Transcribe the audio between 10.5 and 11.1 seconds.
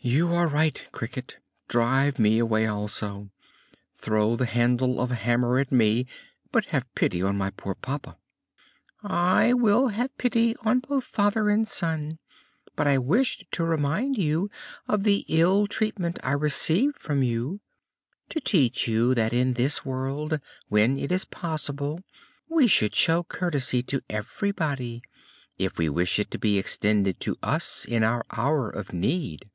on both